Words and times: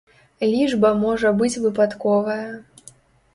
Лічба 0.53 0.89
можа 1.01 1.33
быць 1.41 1.61
выпадковая. 1.67 2.47